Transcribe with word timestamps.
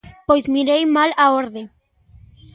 Pois 0.27 0.45
mirei 0.53 0.83
mal 0.95 1.11
a 1.23 1.25
orde. 1.41 1.63